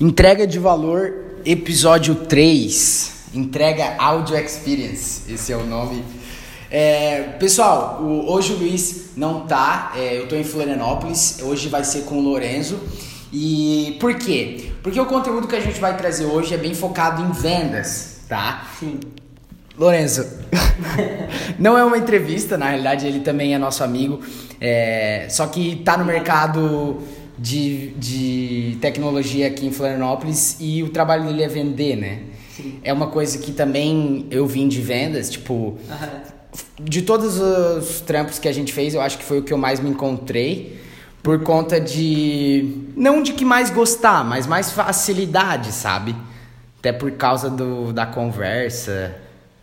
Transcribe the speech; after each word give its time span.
Entrega 0.00 0.46
de 0.46 0.58
valor, 0.58 1.12
episódio 1.44 2.14
3. 2.14 3.12
Entrega 3.34 3.96
Audio 3.98 4.36
Experience. 4.36 5.22
Esse 5.32 5.52
é 5.52 5.56
o 5.56 5.66
nome. 5.66 6.04
É, 6.70 7.22
pessoal, 7.38 7.98
o- 8.02 8.30
hoje 8.32 8.52
o 8.52 8.56
Luiz 8.58 9.10
não 9.16 9.40
tá. 9.46 9.92
é, 9.96 10.18
eu 10.18 10.28
tô 10.28 10.36
em 10.36 10.44
Florianópolis. 10.44 11.38
Hoje 11.42 11.68
vai 11.68 11.82
ser 11.84 12.02
com 12.02 12.16
o 12.18 12.20
Lorenzo. 12.20 12.78
E 13.32 13.96
por 14.00 14.14
quê? 14.14 14.70
Porque 14.82 14.98
o 15.00 15.06
conteúdo 15.06 15.46
que 15.48 15.56
a 15.56 15.60
gente 15.60 15.78
vai 15.80 15.96
trazer 15.96 16.24
hoje 16.26 16.54
é 16.54 16.56
bem 16.56 16.74
focado 16.74 17.20
em 17.22 17.32
vendas, 17.32 18.20
tá? 18.28 18.66
Sim. 18.78 19.00
Lorenzo, 19.76 20.26
não 21.58 21.76
é 21.78 21.84
uma 21.84 21.98
entrevista, 21.98 22.56
na 22.58 22.68
realidade 22.70 23.06
ele 23.06 23.20
também 23.20 23.54
é 23.54 23.58
nosso 23.58 23.84
amigo, 23.84 24.18
é, 24.60 25.28
só 25.30 25.46
que 25.46 25.76
tá 25.84 25.96
no 25.96 26.04
mercado 26.04 27.00
de, 27.38 27.90
de 27.90 28.78
tecnologia 28.80 29.46
aqui 29.46 29.66
em 29.66 29.72
Florianópolis 29.72 30.56
e 30.60 30.82
o 30.82 30.88
trabalho 30.88 31.24
dele 31.24 31.42
é 31.42 31.48
vender, 31.48 31.96
né? 31.96 32.22
Sim. 32.56 32.80
É 32.82 32.92
uma 32.92 33.06
coisa 33.06 33.38
que 33.38 33.52
também 33.52 34.26
eu 34.30 34.46
vim 34.46 34.66
de 34.66 34.80
vendas, 34.80 35.30
tipo, 35.30 35.78
de 36.80 37.02
todos 37.02 37.38
os 37.38 38.00
trampos 38.00 38.38
que 38.38 38.48
a 38.48 38.52
gente 38.52 38.72
fez, 38.72 38.94
eu 38.94 39.00
acho 39.00 39.18
que 39.18 39.24
foi 39.24 39.38
o 39.38 39.42
que 39.42 39.52
eu 39.52 39.58
mais 39.58 39.78
me 39.80 39.90
encontrei. 39.90 40.78
Por 41.22 41.42
conta 41.42 41.80
de. 41.80 42.86
Não 42.96 43.22
de 43.22 43.32
que 43.32 43.44
mais 43.44 43.70
gostar, 43.70 44.24
mas 44.24 44.46
mais 44.46 44.70
facilidade, 44.70 45.72
sabe? 45.72 46.14
Até 46.78 46.92
por 46.92 47.10
causa 47.12 47.50
do, 47.50 47.92
da 47.92 48.06
conversa. 48.06 49.14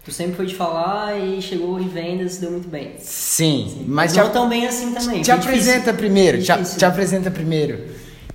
Tu 0.05 0.11
sempre 0.11 0.35
foi 0.35 0.45
de 0.45 0.53
falar 0.53 1.17
e 1.17 1.41
chegou 1.41 1.79
em 1.79 1.87
vendas, 1.87 2.37
deu 2.37 2.51
muito 2.51 2.67
bem. 2.67 2.91
Sim, 2.99 3.85
mas 3.87 4.13
não 4.13 4.27
te, 4.27 4.33
tão 4.33 4.47
bem 4.47 4.67
assim 4.67 4.93
também. 4.93 5.23
te 5.23 5.31
apresenta 5.31 5.91
primeiro. 5.91 6.37
Te, 6.37 6.77
te 6.77 6.85
apresenta 6.85 7.31
primeiro. 7.31 7.79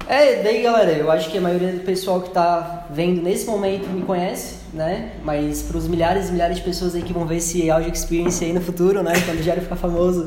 É, 0.08 0.42
daí 0.42 0.64
galera, 0.64 0.90
eu 0.90 1.08
acho 1.08 1.30
que 1.30 1.38
a 1.38 1.40
maioria 1.40 1.70
do 1.70 1.84
pessoal 1.84 2.20
que 2.22 2.30
tá 2.30 2.88
vendo 2.90 3.22
nesse 3.22 3.46
momento 3.46 3.88
me 3.88 4.02
conhece, 4.02 4.56
né? 4.74 5.12
Mas 5.22 5.62
pros 5.62 5.86
milhares 5.86 6.28
e 6.28 6.32
milhares 6.32 6.56
de 6.56 6.64
pessoas 6.64 6.96
aí 6.96 7.02
que 7.02 7.12
vão 7.12 7.24
ver 7.24 7.36
esse 7.36 7.70
audio 7.70 7.92
experience 7.92 8.44
aí 8.44 8.52
no 8.52 8.60
futuro, 8.60 9.04
né? 9.04 9.12
Quando 9.24 9.38
o 9.38 9.42
Jairo 9.44 9.60
ficar 9.60 9.76
famoso. 9.76 10.26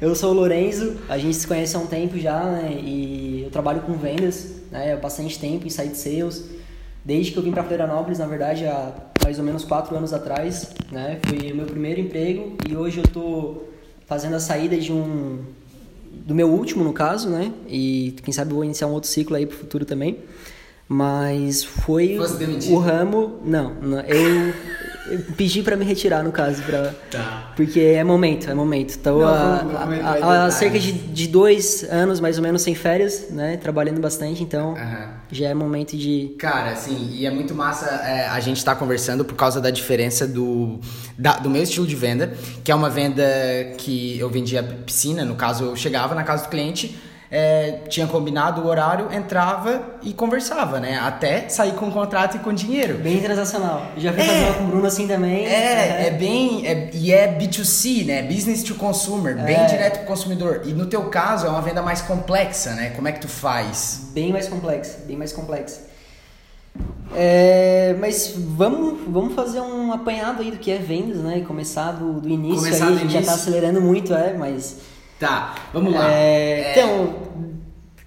Eu 0.00 0.14
sou 0.14 0.30
o 0.30 0.34
Lorenzo, 0.34 0.98
a 1.08 1.18
gente 1.18 1.34
se 1.34 1.44
conhece 1.44 1.74
há 1.74 1.80
um 1.80 1.86
tempo 1.86 2.16
já, 2.16 2.40
né? 2.44 2.70
E 2.80 3.42
eu 3.42 3.50
trabalho 3.50 3.80
com 3.80 3.94
vendas, 3.94 4.52
né? 4.70 4.92
Há 4.92 4.96
bastante 4.96 5.40
tempo 5.40 5.66
em 5.66 5.70
site 5.70 5.98
sales. 5.98 6.44
Desde 7.04 7.32
que 7.32 7.36
eu 7.36 7.42
vim 7.42 7.50
para 7.50 7.64
Florianópolis, 7.64 8.20
na 8.20 8.26
verdade, 8.26 8.64
há 8.66 8.92
mais 9.24 9.38
ou 9.38 9.44
menos 9.44 9.64
quatro 9.64 9.96
anos 9.96 10.12
atrás, 10.12 10.74
né? 10.92 11.18
Foi 11.26 11.50
o 11.50 11.56
meu 11.56 11.64
primeiro 11.64 11.98
emprego 11.98 12.58
e 12.68 12.76
hoje 12.76 12.98
eu 12.98 13.04
tô 13.04 13.62
fazendo 14.06 14.34
a 14.34 14.40
saída 14.40 14.76
de 14.76 14.92
um 14.92 15.42
do 16.12 16.34
meu 16.34 16.48
último, 16.50 16.84
no 16.84 16.92
caso, 16.92 17.30
né? 17.30 17.50
E 17.66 18.14
quem 18.22 18.34
sabe 18.34 18.50
eu 18.50 18.56
vou 18.56 18.64
iniciar 18.64 18.86
um 18.86 18.92
outro 18.92 19.08
ciclo 19.08 19.34
aí 19.34 19.46
pro 19.46 19.56
futuro 19.56 19.86
também. 19.86 20.18
Mas 20.88 21.64
foi 21.64 22.18
o 22.68 22.78
ramo. 22.78 23.40
Não, 23.44 23.72
não, 23.80 24.00
eu, 24.00 24.54
eu 25.10 25.18
pedi 25.36 25.62
pra 25.62 25.76
me 25.76 25.84
retirar, 25.84 26.22
no 26.22 26.30
caso, 26.30 26.62
pra, 26.62 26.94
Tá. 27.10 27.52
porque 27.56 27.80
é 27.80 28.04
momento, 28.04 28.50
é 28.50 28.54
momento. 28.54 28.94
Então, 29.00 29.18
Não, 29.20 29.26
há, 30.22 30.50
cerca 30.50 30.78
de, 30.78 30.92
de 30.92 31.26
dois 31.28 31.84
anos, 31.90 32.20
mais 32.20 32.36
ou 32.36 32.42
menos, 32.42 32.60
sem 32.60 32.74
férias, 32.74 33.28
né? 33.30 33.56
Trabalhando 33.56 33.98
bastante, 34.00 34.42
então 34.42 34.76
Aham. 34.76 35.08
já 35.32 35.48
é 35.48 35.54
momento 35.54 35.96
de. 35.96 36.34
Cara, 36.38 36.72
assim, 36.72 37.08
e 37.12 37.24
é 37.24 37.30
muito 37.30 37.54
massa 37.54 37.86
é, 38.06 38.28
a 38.28 38.38
gente 38.40 38.58
estar 38.58 38.74
conversando 38.76 39.24
por 39.24 39.34
causa 39.36 39.62
da 39.62 39.70
diferença 39.70 40.26
do, 40.28 40.78
da- 41.18 41.38
do 41.38 41.48
meu 41.48 41.62
estilo 41.62 41.86
de 41.86 41.96
venda, 41.96 42.34
que 42.62 42.70
é 42.70 42.74
uma 42.74 42.90
venda 42.90 43.24
que 43.78 44.18
eu 44.18 44.28
vendia 44.28 44.62
piscina, 44.62 45.24
no 45.24 45.34
caso 45.34 45.64
eu 45.64 45.76
chegava 45.76 46.14
na 46.14 46.24
casa 46.24 46.44
do 46.44 46.50
cliente, 46.50 46.94
é, 47.36 47.80
tinha 47.88 48.06
combinado 48.06 48.60
o 48.62 48.66
horário, 48.68 49.08
entrava 49.12 49.82
e 50.04 50.12
conversava, 50.12 50.78
né? 50.78 51.00
Até 51.02 51.48
sair 51.48 51.72
com 51.72 51.88
o 51.88 51.90
contrato 51.90 52.36
e 52.36 52.38
com 52.38 52.52
dinheiro. 52.52 52.98
Bem 52.98 53.20
transacional. 53.20 53.82
Já 53.96 54.12
fui 54.12 54.22
É. 54.22 54.24
fazer 54.26 54.58
com 54.58 54.64
o 54.64 54.66
Bruno 54.68 54.86
assim 54.86 55.08
também. 55.08 55.44
É, 55.44 56.06
é 56.06 56.10
bem. 56.12 56.64
é- 56.64 56.90
e 56.94 57.10
é 57.12 57.26
B2C, 57.36 58.04
né? 58.04 58.22
Business 58.22 58.62
to 58.62 58.76
consumer, 58.76 59.34
bem 59.42 59.56
É. 59.56 59.64
direto 59.64 59.98
pro 59.98 60.06
consumidor. 60.06 60.62
E 60.64 60.72
no 60.72 60.86
teu 60.86 61.06
caso 61.10 61.44
é 61.46 61.50
uma 61.50 61.60
venda 61.60 61.82
mais 61.82 62.00
complexa, 62.02 62.70
né? 62.74 62.90
Como 62.94 63.08
é 63.08 63.12
que 63.12 63.20
tu 63.20 63.28
faz? 63.28 64.10
Bem 64.14 64.30
mais 64.32 64.46
complexa, 64.46 64.98
bem 65.04 65.16
mais 65.16 65.32
complexa. 65.32 65.80
É, 67.16 67.94
mas 68.00 68.32
vamos, 68.36 69.00
vamos 69.08 69.34
fazer 69.34 69.60
um 69.60 69.92
apanhado 69.92 70.40
aí 70.42 70.50
do 70.50 70.56
que 70.58 70.70
é 70.70 70.78
vendas, 70.78 71.18
né? 71.18 71.38
E 71.38 71.42
começar 71.42 71.92
do, 71.92 72.20
do 72.20 72.28
início 72.28 72.58
Começar 72.64 72.86
aí, 72.86 72.92
do 72.92 72.96
a 72.96 73.00
gente 73.00 73.12
já 73.12 73.18
tá 73.22 73.26
início. 73.26 73.34
acelerando 73.34 73.80
muito, 73.80 74.14
é, 74.14 74.32
mas. 74.34 74.76
Tá, 75.18 75.54
vamos 75.72 75.94
lá. 75.94 76.12
É, 76.12 76.72
Então, 76.72 77.14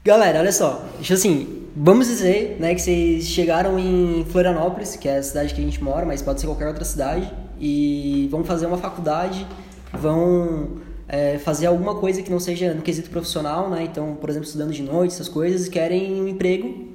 galera, 0.04 0.40
olha 0.40 0.52
só. 0.52 0.86
Assim, 1.12 1.66
vamos 1.76 2.08
dizer, 2.08 2.58
né, 2.60 2.76
que 2.76 2.82
vocês 2.82 3.26
chegaram 3.26 3.80
em 3.80 4.26
Florianópolis, 4.30 4.96
que 4.96 5.08
é 5.08 5.18
a 5.18 5.24
cidade 5.24 5.54
que 5.54 5.62
a 5.62 5.64
gente 5.64 5.84
mora, 5.84 6.06
mas 6.06 6.22
pode 6.22 6.42
ser 6.42 6.48
qualquer 6.48 6.68
outra 6.68 6.84
cidade, 6.84 7.32
e 7.60 8.28
vão 8.30 8.44
fazer 8.44 8.66
uma 8.66 8.78
faculdade, 8.78 9.46
vão 9.94 10.78
é, 11.08 11.38
fazer 11.40 11.68
alguma 11.68 11.96
coisa 11.96 12.22
que 12.22 12.30
não 12.30 12.40
seja 12.40 12.74
no 12.74 12.82
quesito 12.82 13.10
profissional, 13.10 13.70
né? 13.70 13.84
Então, 13.84 14.16
por 14.16 14.30
exemplo, 14.30 14.48
estudando 14.48 14.74
de 14.74 14.84
noite, 14.84 15.14
essas 15.14 15.30
coisas, 15.30 15.68
querem 15.70 16.22
um 16.22 16.28
emprego 16.28 16.88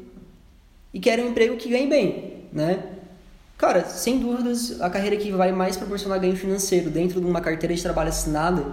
e 0.93 1.01
querem 1.01 1.25
um 1.25 1.29
emprego 1.29 1.57
que 1.57 1.69
ganhe 1.69 1.89
bem, 1.89 2.45
né? 2.53 2.81
Cara, 3.57 3.85
sem 3.85 4.19
dúvidas, 4.19 4.81
a 4.81 4.91
carreira 4.91 5.17
que 5.17 5.31
vai 5.31 5.53
mais 5.53 5.77
proporcionar 5.77 6.19
ganho 6.21 6.37
financeiro 6.37 6.91
dentro 6.91 7.21
de 7.21 7.27
uma 7.27 7.41
carteira 7.41 7.75
de 7.75 7.81
trabalho 7.81 8.09
assinada, 8.09 8.65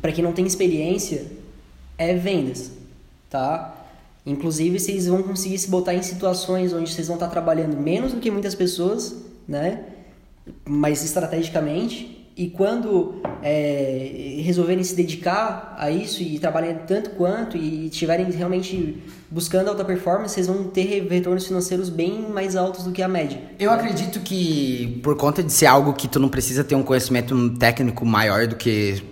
para 0.00 0.12
quem 0.12 0.22
não 0.22 0.32
tem 0.32 0.46
experiência, 0.46 1.26
é 1.96 2.14
vendas, 2.14 2.70
tá? 3.28 3.74
Inclusive, 4.24 4.78
vocês 4.78 5.06
vão 5.06 5.22
conseguir 5.22 5.58
se 5.58 5.68
botar 5.68 5.94
em 5.94 6.02
situações 6.02 6.72
onde 6.72 6.92
vocês 6.92 7.06
vão 7.06 7.16
estar 7.16 7.28
trabalhando 7.28 7.76
menos 7.76 8.12
do 8.12 8.20
que 8.20 8.30
muitas 8.30 8.54
pessoas, 8.54 9.16
né? 9.46 9.84
Mas 10.64 11.02
estrategicamente. 11.02 12.16
E 12.36 12.48
quando 12.50 13.20
é, 13.42 14.38
resolverem 14.42 14.84
se 14.84 14.94
dedicar 14.94 15.74
a 15.76 15.90
isso 15.90 16.22
e 16.22 16.38
trabalharem 16.38 16.82
tanto 16.86 17.10
quanto 17.10 17.56
e 17.56 17.86
estiverem 17.86 18.30
realmente 18.30 19.02
buscando 19.28 19.68
alta 19.70 19.84
performance, 19.84 20.34
vocês 20.34 20.46
vão 20.46 20.64
ter 20.64 21.08
retornos 21.08 21.46
financeiros 21.46 21.88
bem 21.88 22.28
mais 22.30 22.54
altos 22.54 22.84
do 22.84 22.92
que 22.92 23.02
a 23.02 23.08
média. 23.08 23.40
Eu 23.58 23.72
acredito 23.72 24.20
que 24.20 25.00
por 25.02 25.16
conta 25.16 25.42
de 25.42 25.52
ser 25.52 25.66
algo 25.66 25.94
que 25.94 26.06
tu 26.06 26.20
não 26.20 26.28
precisa 26.28 26.62
ter 26.62 26.76
um 26.76 26.82
conhecimento 26.84 27.56
técnico 27.56 28.06
maior 28.06 28.46
do 28.46 28.54
que 28.54 29.02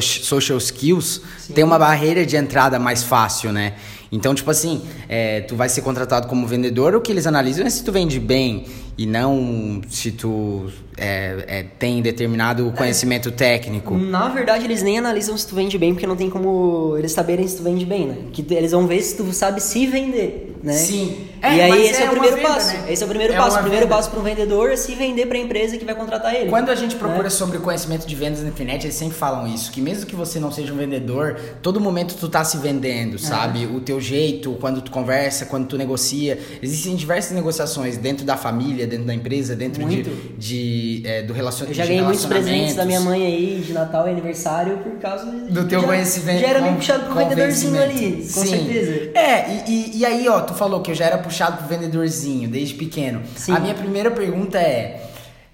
social 0.00 0.58
skills, 0.58 1.22
tem 1.54 1.64
uma 1.64 1.78
barreira 1.78 2.26
de 2.26 2.36
entrada 2.36 2.78
mais 2.78 3.02
fácil, 3.02 3.52
né? 3.52 3.74
Então, 4.12 4.34
tipo 4.34 4.50
assim, 4.50 4.82
é, 5.08 5.40
tu 5.40 5.54
vai 5.54 5.68
ser 5.68 5.82
contratado 5.82 6.26
como 6.26 6.46
vendedor, 6.46 6.94
o 6.96 7.00
que 7.00 7.12
eles 7.12 7.26
analisam 7.26 7.64
é 7.64 7.70
se 7.70 7.84
tu 7.84 7.92
vende 7.92 8.18
bem 8.18 8.66
e 8.98 9.06
não 9.06 9.80
se 9.88 10.10
tu 10.10 10.66
é, 10.96 11.44
é, 11.46 11.62
tem 11.62 12.02
determinado 12.02 12.72
conhecimento 12.76 13.30
técnico. 13.30 13.96
Na 13.96 14.28
verdade, 14.28 14.64
eles 14.64 14.82
nem 14.82 14.98
analisam 14.98 15.36
se 15.38 15.46
tu 15.46 15.54
vende 15.54 15.78
bem, 15.78 15.94
porque 15.94 16.06
não 16.06 16.16
tem 16.16 16.28
como 16.28 16.96
eles 16.98 17.12
saberem 17.12 17.46
se 17.46 17.56
tu 17.56 17.62
vende 17.62 17.86
bem, 17.86 18.08
né? 18.08 18.16
Que 18.32 18.44
eles 18.52 18.72
vão 18.72 18.86
ver 18.86 19.00
se 19.00 19.16
tu 19.16 19.32
sabe 19.32 19.62
se 19.62 19.86
vender, 19.86 20.58
né? 20.62 20.72
Sim. 20.72 21.29
E 21.42 21.46
É, 21.46 21.64
aí 21.64 21.70
mas 21.70 21.90
esse 21.90 22.02
é, 22.02 22.04
é 22.04 22.06
o 22.06 22.10
primeiro 22.10 22.36
venda, 22.36 22.48
passo. 22.48 22.72
né? 22.74 22.84
Esse 22.92 23.02
é 23.02 23.06
o 23.06 23.08
primeiro 23.08 23.32
É 23.32 23.36
passo. 23.36 23.50
uma 23.50 23.58
O 23.58 23.62
primeiro 23.62 23.86
venda. 23.86 23.96
passo 23.96 24.10
para 24.10 24.20
um 24.20 24.22
vendedor 24.22 24.70
é 24.70 24.76
se 24.76 24.94
vender 24.94 25.26
para 25.26 25.36
a 25.38 25.40
empresa 25.40 25.76
que 25.78 25.84
vai 25.84 25.94
contratar 25.94 26.34
ele. 26.34 26.50
Quando 26.50 26.70
a 26.70 26.74
gente 26.74 26.96
procura 26.96 27.24
né? 27.24 27.30
sobre 27.30 27.58
conhecimento 27.58 28.06
de 28.06 28.14
vendas 28.14 28.42
na 28.42 28.48
internet, 28.48 28.84
eles 28.84 28.94
sempre 28.96 29.16
falam 29.16 29.46
isso, 29.46 29.70
que 29.72 29.80
mesmo 29.80 30.06
que 30.06 30.14
você 30.14 30.38
não 30.38 30.52
seja 30.52 30.72
um 30.72 30.76
vendedor, 30.76 31.36
todo 31.62 31.80
momento 31.80 32.14
tu 32.14 32.28
tá 32.28 32.44
se 32.44 32.58
vendendo, 32.58 33.18
sabe? 33.18 33.66
O 33.66 33.80
teu 33.80 34.00
jeito, 34.00 34.56
quando 34.60 34.82
tu 34.82 34.90
conversa, 34.90 35.46
quando 35.46 35.66
tu 35.66 35.78
negocia. 35.78 36.38
Existem 36.62 36.94
diversas 36.94 37.32
negociações 37.32 37.96
dentro 37.96 38.24
da 38.24 38.36
família, 38.36 38.86
dentro 38.86 39.06
da 39.06 39.14
empresa, 39.14 39.56
dentro 39.56 39.82
de, 39.84 39.94
Muito. 39.96 40.38
de, 40.38 41.02
é, 41.06 41.22
do 41.22 41.32
relacion... 41.32 41.66
Eu 41.68 41.74
já 41.74 41.82
de 41.84 41.88
ganhei 41.88 42.02
muitos 42.04 42.26
presentes 42.26 42.74
da 42.74 42.84
minha 42.84 43.00
mãe 43.00 43.24
aí, 43.24 43.62
de 43.66 43.72
Natal 43.72 44.06
e 44.06 44.10
aniversário, 44.10 44.78
por 44.78 44.92
causa 44.98 45.24
de- 45.30 45.52
Do 45.52 45.66
teu 45.66 45.80
já, 45.80 45.86
conhecimento. 45.86 46.40
Já 46.40 46.46
era 46.48 46.60
meio 46.60 46.74
puxado 46.74 47.04
pro 47.06 47.14
vendedorzinho 47.14 47.82
ali, 47.82 48.28
com 48.32 48.40
Sim. 48.42 48.48
certeza. 48.48 49.10
É, 49.14 49.62
e, 49.66 49.70
e, 49.94 49.98
e 50.00 50.04
aí, 50.04 50.28
ó, 50.28 50.40
tu 50.40 50.52
falou 50.54 50.82
que 50.82 50.90
eu 50.90 50.94
já 50.94 51.06
era 51.06 51.16
puxado 51.16 51.29
pro 51.58 51.66
vendedorzinho 51.68 52.48
desde 52.48 52.74
pequeno. 52.74 53.22
Sim. 53.36 53.52
A 53.52 53.60
minha 53.60 53.74
primeira 53.74 54.10
pergunta 54.10 54.58
é: 54.58 55.10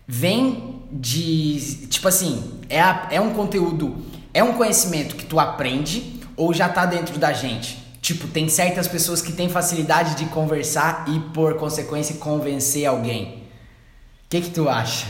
vem 0.06 0.80
de. 0.90 1.86
Tipo 1.88 2.08
assim, 2.08 2.60
é, 2.68 2.80
a- 2.80 3.08
é 3.10 3.20
um 3.20 3.32
conteúdo, 3.34 3.96
é 4.32 4.42
um 4.42 4.52
conhecimento 4.54 5.16
que 5.16 5.24
tu 5.26 5.38
aprende 5.40 6.20
ou 6.36 6.52
já 6.54 6.68
tá 6.68 6.84
dentro 6.86 7.18
da 7.18 7.32
gente? 7.32 7.78
Tipo, 8.00 8.28
tem 8.28 8.48
certas 8.48 8.86
pessoas 8.86 9.20
que 9.20 9.32
têm 9.32 9.48
facilidade 9.48 10.14
de 10.14 10.26
conversar 10.26 11.06
e, 11.08 11.18
por 11.32 11.54
consequência, 11.56 12.14
convencer 12.16 12.86
alguém. 12.86 13.24
O 13.24 14.28
que 14.28 14.40
que 14.42 14.50
tu 14.50 14.68
acha? 14.68 15.06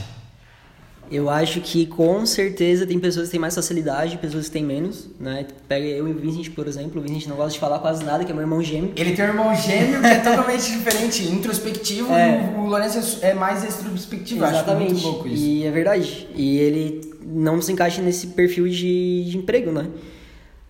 Eu 1.10 1.30
acho 1.30 1.60
que 1.60 1.86
com 1.86 2.26
certeza 2.26 2.84
tem 2.86 2.98
pessoas 2.98 3.26
que 3.26 3.32
têm 3.32 3.40
mais 3.40 3.54
facilidade, 3.54 4.18
pessoas 4.18 4.46
que 4.46 4.50
têm 4.52 4.64
menos, 4.64 5.08
né? 5.20 5.46
Pega 5.68 5.86
eu 5.86 6.08
e 6.08 6.10
o 6.12 6.18
Vincent, 6.18 6.50
por 6.54 6.66
exemplo. 6.66 7.00
O 7.00 7.04
Vincent 7.04 7.26
não 7.28 7.36
gosta 7.36 7.52
de 7.52 7.58
falar 7.60 7.78
quase 7.78 8.04
nada, 8.04 8.24
que 8.24 8.30
é 8.32 8.34
meu 8.34 8.42
irmão 8.42 8.62
gêmeo. 8.62 8.92
Ele 8.96 9.14
tem 9.14 9.24
um 9.24 9.28
irmão 9.28 9.54
gêmeo 9.54 10.00
que 10.00 10.06
é 10.06 10.18
totalmente 10.18 10.64
diferente, 10.72 11.24
introspectivo, 11.28 12.12
É. 12.12 12.52
e 12.54 12.58
o 12.58 12.66
Lourenço 12.66 13.18
é 13.22 13.32
mais 13.34 13.62
extrospectivo. 13.64 14.44
Acho 14.44 14.54
Exatamente. 14.54 14.92
muito 14.94 15.04
louco 15.06 15.28
isso. 15.28 15.44
E 15.44 15.64
é 15.64 15.70
verdade. 15.70 16.28
E 16.34 16.58
ele 16.58 17.00
não 17.24 17.60
se 17.62 17.72
encaixa 17.72 18.02
nesse 18.02 18.28
perfil 18.28 18.68
de, 18.68 19.24
de 19.30 19.38
emprego, 19.38 19.70
né? 19.70 19.86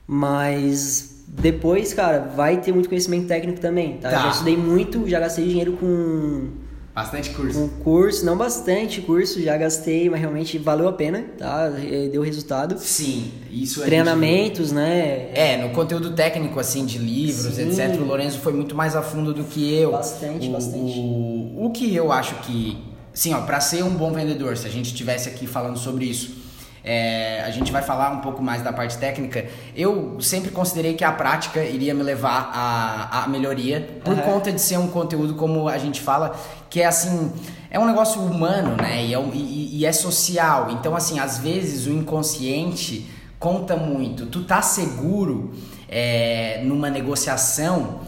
Mas 0.06 1.24
depois, 1.28 1.92
cara, 1.92 2.20
vai 2.36 2.60
ter 2.60 2.72
muito 2.72 2.88
conhecimento 2.88 3.26
técnico 3.26 3.60
também, 3.60 3.98
tá? 3.98 4.10
Tá. 4.10 4.22
Já 4.22 4.30
estudei 4.30 4.56
muito, 4.56 5.08
já 5.08 5.18
gastei 5.18 5.46
dinheiro 5.48 5.72
com, 5.72 6.48
Bastante 6.96 7.28
curso. 7.28 7.58
com 7.58 7.68
curso, 7.84 8.24
não 8.24 8.38
bastante 8.38 9.02
curso, 9.02 9.38
já 9.42 9.54
gastei, 9.58 10.08
mas 10.08 10.18
realmente 10.18 10.56
valeu 10.56 10.88
a 10.88 10.92
pena, 10.94 11.26
tá? 11.36 11.68
Deu 12.10 12.22
resultado. 12.22 12.78
Sim, 12.78 13.32
isso 13.50 13.82
é. 13.82 13.84
Treinamentos, 13.84 14.72
né? 14.72 15.28
É, 15.34 15.58
no 15.58 15.74
conteúdo 15.74 16.14
técnico, 16.14 16.58
assim, 16.58 16.86
de 16.86 16.96
livros, 16.96 17.56
Sim. 17.56 17.68
etc., 17.68 18.00
o 18.00 18.04
Lorenzo 18.06 18.38
foi 18.38 18.54
muito 18.54 18.74
mais 18.74 18.96
a 18.96 19.02
fundo 19.02 19.34
do 19.34 19.44
que 19.44 19.74
eu. 19.74 19.92
Bastante, 19.92 20.48
o, 20.48 20.52
bastante. 20.52 20.98
O, 20.98 21.66
o 21.66 21.70
que 21.70 21.94
eu 21.94 22.10
acho 22.10 22.36
que, 22.36 22.82
sim, 23.12 23.34
ó, 23.34 23.42
pra 23.42 23.60
ser 23.60 23.84
um 23.84 23.90
bom 23.90 24.10
vendedor, 24.10 24.56
se 24.56 24.66
a 24.66 24.70
gente 24.70 24.86
estivesse 24.86 25.28
aqui 25.28 25.46
falando 25.46 25.76
sobre 25.78 26.06
isso, 26.06 26.45
é, 26.88 27.42
a 27.44 27.50
gente 27.50 27.72
vai 27.72 27.82
falar 27.82 28.10
um 28.12 28.20
pouco 28.20 28.40
mais 28.40 28.62
da 28.62 28.72
parte 28.72 28.96
técnica. 28.96 29.44
Eu 29.74 30.18
sempre 30.20 30.52
considerei 30.52 30.94
que 30.94 31.02
a 31.02 31.10
prática 31.10 31.64
iria 31.64 31.92
me 31.92 32.02
levar 32.04 32.50
à, 32.54 33.24
à 33.24 33.28
melhoria, 33.28 33.98
por 34.04 34.14
Aham. 34.14 34.22
conta 34.22 34.52
de 34.52 34.60
ser 34.60 34.78
um 34.78 34.86
conteúdo, 34.86 35.34
como 35.34 35.68
a 35.68 35.78
gente 35.78 36.00
fala, 36.00 36.34
que 36.70 36.80
é 36.80 36.86
assim. 36.86 37.32
É 37.70 37.78
um 37.80 37.86
negócio 37.86 38.20
humano, 38.22 38.76
né? 38.80 39.04
E 39.04 39.12
é, 39.12 39.20
e- 39.34 39.78
e 39.80 39.84
é 39.84 39.92
social. 39.92 40.70
Então, 40.70 40.94
assim, 40.94 41.18
às 41.18 41.38
vezes 41.38 41.86
o 41.86 41.90
inconsciente 41.90 43.10
conta 43.38 43.76
muito. 43.76 44.26
Tu 44.26 44.44
tá 44.44 44.62
seguro 44.62 45.52
é, 45.88 46.60
numa 46.64 46.88
negociação 46.88 48.00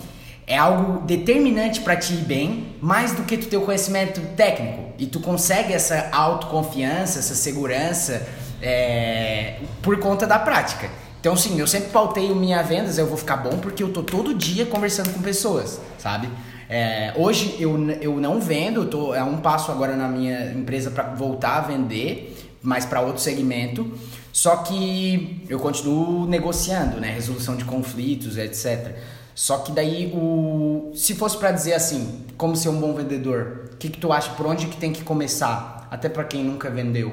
é 0.47 0.57
algo 0.57 1.01
determinante 1.05 1.81
para 1.83 1.95
te 1.97 2.15
ir 2.15 2.25
bem, 2.25 2.77
mais 2.81 3.13
do 3.13 3.23
que 3.25 3.37
tu 3.37 3.49
ter 3.49 3.57
o 3.59 3.63
conhecimento 3.63 4.21
técnico. 4.35 4.93
E 4.99 5.05
tu 5.07 5.21
consegue 5.21 5.75
essa 5.75 6.09
autoconfiança, 6.11 7.19
essa 7.19 7.35
segurança 7.35 8.27
é, 8.63 9.61
por 9.83 9.99
conta 9.99 10.27
da 10.27 10.39
prática. 10.39 10.91
Então, 11.21 11.37
sim, 11.37 11.59
eu 11.59 11.67
sempre 11.67 11.89
pautei 11.91 12.33
minha 12.35 12.63
vendas, 12.63 12.97
eu 12.97 13.07
vou 13.07 13.17
ficar 13.17 13.39
bom 13.39 13.59
porque 13.59 13.83
eu 13.83 13.93
tô 13.93 14.03
todo 14.03 14.35
dia 14.35 14.67
conversando 14.67 15.13
com 15.13 15.21
pessoas, 15.21 15.81
sabe? 15.99 16.29
É, 16.69 17.13
hoje 17.17 17.57
eu, 17.59 17.91
eu 18.01 18.21
não 18.21 18.41
vendo, 18.41 18.85
tô, 18.87 19.15
é 19.15 19.23
um 19.23 19.39
passo 19.39 19.73
agora 19.73 19.97
na 19.97 20.07
minha 20.07 20.53
empresa 20.53 20.91
para 20.91 21.15
voltar 21.15 21.57
a 21.57 21.61
vender, 21.63 22.37
mas 22.63 22.85
para 22.85 23.01
outro 23.01 23.21
segmento. 23.21 23.91
Só 24.33 24.57
que 24.59 25.45
eu 25.49 25.59
continuo 25.59 26.27
negociando, 26.27 27.01
né? 27.01 27.11
Resolução 27.11 27.57
de 27.57 27.65
conflitos, 27.65 28.37
etc. 28.37 28.97
Só 29.35 29.59
que 29.59 29.73
daí 29.73 30.13
o 30.15 30.93
se 30.95 31.15
fosse 31.15 31.37
para 31.37 31.51
dizer 31.51 31.75
assim, 31.75 32.25
como 32.37 32.55
ser 32.55 32.69
um 32.69 32.79
bom 32.79 32.93
vendedor, 32.93 33.71
o 33.73 33.77
que, 33.77 33.89
que 33.89 33.99
tu 33.99 34.13
acha 34.13 34.31
por 34.33 34.47
onde 34.47 34.67
que 34.67 34.77
tem 34.77 34.93
que 34.93 35.03
começar? 35.03 35.89
Até 35.91 36.09
para 36.09 36.25
quem 36.25 36.45
nunca 36.45 36.69
vendeu. 36.69 37.13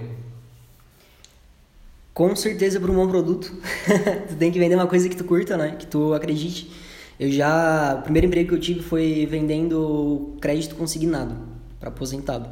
Com 2.15 2.33
certeza 2.33 2.79
por 2.79 2.89
um 2.89 2.95
bom 2.95 3.09
produto. 3.09 3.53
tu 4.29 4.35
tem 4.37 4.49
que 4.49 4.57
vender 4.57 4.75
uma 4.75 4.87
coisa 4.87 5.09
que 5.09 5.17
tu 5.17 5.25
curta, 5.25 5.57
né? 5.57 5.75
Que 5.77 5.85
tu 5.85 6.13
acredite. 6.13 6.71
Eu 7.19 7.29
já. 7.29 7.97
O 7.99 8.03
primeiro 8.03 8.27
emprego 8.27 8.47
que 8.47 8.55
eu 8.55 8.59
tive 8.59 8.81
foi 8.81 9.27
vendendo 9.29 10.37
crédito 10.39 10.75
consignado 10.75 11.35
para 11.77 11.89
aposentado. 11.89 12.49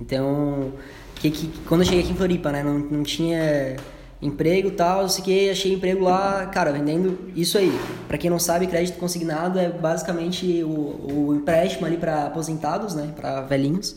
Então, 0.00 0.72
que, 1.16 1.30
que, 1.30 1.50
quando 1.68 1.82
eu 1.82 1.84
cheguei 1.84 2.00
aqui 2.00 2.12
em 2.12 2.16
Floripa, 2.16 2.50
né? 2.50 2.62
Não, 2.62 2.78
não 2.78 3.02
tinha 3.02 3.76
emprego 4.22 4.70
tal, 4.70 5.06
sei 5.10 5.22
que, 5.22 5.50
achei 5.50 5.74
emprego 5.74 6.04
lá, 6.04 6.46
cara, 6.46 6.72
vendendo 6.72 7.18
isso 7.36 7.58
aí. 7.58 7.70
Para 8.08 8.16
quem 8.16 8.30
não 8.30 8.38
sabe, 8.38 8.66
crédito 8.66 8.98
consignado 8.98 9.58
é 9.58 9.68
basicamente 9.68 10.64
o, 10.64 11.28
o 11.28 11.34
empréstimo 11.34 11.84
ali 11.84 11.98
para 11.98 12.28
aposentados, 12.28 12.94
né? 12.94 13.12
Para 13.14 13.42
velhinhos. 13.42 13.94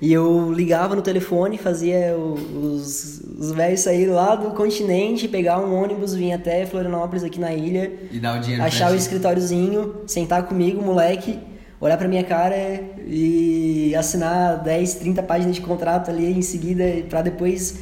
E 0.00 0.12
eu 0.12 0.52
ligava 0.52 0.94
no 0.94 1.02
telefone, 1.02 1.58
fazia 1.58 2.16
os, 2.16 3.20
os 3.38 3.52
velhos 3.52 3.80
saírem 3.80 4.08
lá 4.08 4.34
do 4.34 4.50
continente, 4.50 5.28
pegar 5.28 5.58
um 5.58 5.74
ônibus, 5.74 6.14
vir 6.14 6.32
até 6.32 6.66
Florianópolis 6.66 7.24
aqui 7.24 7.38
na 7.38 7.52
ilha, 7.52 7.92
E 8.10 8.18
dar 8.18 8.38
o 8.38 8.40
dinheiro 8.40 8.62
achar 8.62 8.92
o 8.92 8.94
escritóriozinho, 8.94 9.94
sentar 10.06 10.46
comigo, 10.46 10.82
moleque, 10.82 11.38
olhar 11.80 11.96
pra 11.96 12.08
minha 12.08 12.24
cara 12.24 12.80
e 13.06 13.94
assinar 13.96 14.62
10, 14.62 14.94
30 14.94 15.22
páginas 15.22 15.56
de 15.56 15.60
contrato 15.62 16.10
ali 16.10 16.32
em 16.32 16.42
seguida 16.42 16.84
pra 17.08 17.22
depois 17.22 17.78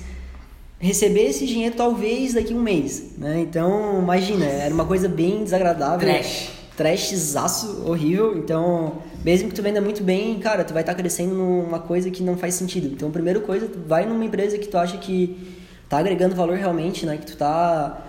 receber 0.78 1.28
esse 1.28 1.46
dinheiro 1.46 1.76
talvez 1.76 2.34
daqui 2.34 2.52
a 2.52 2.56
um 2.56 2.60
mês, 2.60 3.12
né? 3.16 3.38
Então, 3.40 4.00
imagina, 4.00 4.44
era 4.44 4.74
uma 4.74 4.84
coisa 4.84 5.08
bem 5.08 5.44
desagradável. 5.44 6.00
Trash. 6.00 6.61
Trashzaço, 6.76 7.84
horrível. 7.86 8.36
Então, 8.36 9.02
mesmo 9.24 9.48
que 9.48 9.54
tu 9.54 9.62
venda 9.62 9.80
muito 9.80 10.02
bem, 10.02 10.38
cara, 10.38 10.64
tu 10.64 10.72
vai 10.72 10.82
estar 10.82 10.94
crescendo 10.94 11.34
numa 11.34 11.78
coisa 11.78 12.10
que 12.10 12.22
não 12.22 12.36
faz 12.36 12.54
sentido. 12.54 12.86
Então, 12.86 13.08
a 13.08 13.12
primeira 13.12 13.40
coisa, 13.40 13.66
tu 13.66 13.78
vai 13.86 14.06
numa 14.06 14.24
empresa 14.24 14.58
que 14.58 14.68
tu 14.68 14.78
acha 14.78 14.96
que 14.98 15.36
tá 15.88 15.98
agregando 15.98 16.34
valor 16.34 16.56
realmente, 16.56 17.04
né? 17.04 17.18
Que 17.18 17.26
tu 17.26 17.36
tá, 17.36 18.02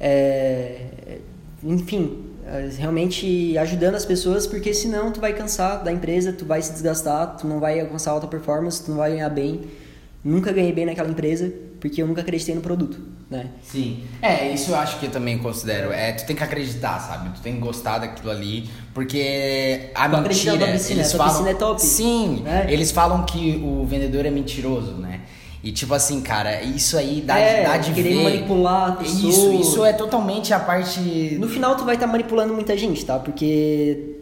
é, 0.00 1.18
enfim, 1.62 2.24
realmente 2.76 3.56
ajudando 3.58 3.94
as 3.94 4.04
pessoas, 4.04 4.46
porque 4.46 4.72
senão 4.72 5.12
tu 5.12 5.20
vai 5.20 5.32
cansar 5.32 5.84
da 5.84 5.92
empresa, 5.92 6.32
tu 6.32 6.44
vai 6.44 6.60
se 6.62 6.72
desgastar, 6.72 7.36
tu 7.36 7.46
não 7.46 7.60
vai 7.60 7.80
alcançar 7.80 8.10
alta 8.12 8.26
performance, 8.26 8.82
tu 8.82 8.90
não 8.90 8.98
vai 8.98 9.12
ganhar 9.12 9.28
bem. 9.28 9.62
Nunca 10.24 10.52
ganhei 10.52 10.72
bem 10.72 10.86
naquela 10.86 11.08
empresa, 11.08 11.52
porque 11.78 12.02
eu 12.02 12.06
nunca 12.06 12.22
acreditei 12.22 12.54
no 12.54 12.60
produto, 12.60 13.00
né? 13.30 13.46
Sim. 13.62 14.04
É, 14.22 14.50
isso 14.52 14.70
eu 14.70 14.76
acho 14.76 14.98
que 14.98 15.06
eu 15.06 15.10
também 15.10 15.38
considero. 15.38 15.92
É, 15.92 16.12
tu 16.12 16.24
tem 16.26 16.34
que 16.34 16.42
acreditar, 16.42 16.98
sabe? 17.00 17.30
Tu 17.36 17.40
tem 17.42 17.54
que 17.54 17.60
gostar 17.60 17.98
daquilo 17.98 18.30
ali, 18.30 18.68
porque 18.94 19.90
a 19.94 20.08
Tu 20.08 20.16
mentira, 20.16 20.66
piscina, 20.72 21.00
eles 21.00 21.12
falam 21.12 21.46
é 21.46 21.54
top. 21.54 21.80
Sim, 21.82 22.42
É. 22.46 22.72
eles 22.72 22.90
falam 22.90 23.24
que 23.24 23.60
o 23.62 23.84
vendedor 23.84 24.24
é 24.26 24.30
mentiroso, 24.30 24.92
né? 24.92 25.20
E 25.62 25.72
tipo 25.72 25.92
assim, 25.92 26.20
cara, 26.20 26.62
isso 26.62 26.96
aí 26.96 27.20
dá, 27.20 27.36
É, 27.38 27.64
dá 27.64 27.76
de 27.76 27.92
querer 27.92 28.14
ver. 28.14 28.22
manipular 28.22 28.90
a 28.90 28.92
pessoa. 28.92 29.28
Isso, 29.30 29.52
isso 29.54 29.84
é 29.84 29.92
totalmente 29.92 30.54
a 30.54 30.60
parte 30.60 31.36
No 31.38 31.48
final 31.48 31.74
tu 31.76 31.84
vai 31.84 31.94
estar 31.96 32.06
manipulando 32.06 32.54
muita 32.54 32.76
gente, 32.78 33.04
tá? 33.04 33.18
Porque 33.18 34.14